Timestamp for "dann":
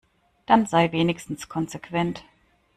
0.47-0.65